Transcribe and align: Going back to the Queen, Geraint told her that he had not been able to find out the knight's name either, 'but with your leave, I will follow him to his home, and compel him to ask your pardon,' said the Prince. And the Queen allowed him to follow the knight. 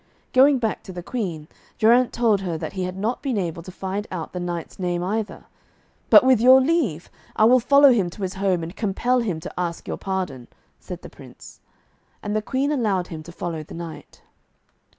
Going 0.33 0.57
back 0.57 0.81
to 0.85 0.91
the 0.91 1.03
Queen, 1.03 1.47
Geraint 1.77 2.11
told 2.11 2.41
her 2.41 2.57
that 2.57 2.73
he 2.73 2.85
had 2.85 2.97
not 2.97 3.21
been 3.21 3.37
able 3.37 3.61
to 3.61 3.71
find 3.71 4.07
out 4.09 4.33
the 4.33 4.39
knight's 4.39 4.79
name 4.79 5.03
either, 5.03 5.45
'but 6.09 6.23
with 6.23 6.41
your 6.41 6.59
leave, 6.59 7.11
I 7.35 7.45
will 7.45 7.59
follow 7.59 7.91
him 7.91 8.09
to 8.09 8.23
his 8.23 8.33
home, 8.33 8.63
and 8.63 8.75
compel 8.75 9.19
him 9.19 9.39
to 9.41 9.59
ask 9.59 9.87
your 9.87 9.97
pardon,' 9.97 10.47
said 10.79 11.03
the 11.03 11.09
Prince. 11.11 11.59
And 12.23 12.35
the 12.35 12.41
Queen 12.41 12.71
allowed 12.71 13.09
him 13.09 13.21
to 13.21 13.31
follow 13.31 13.61
the 13.61 13.75
knight. 13.75 14.23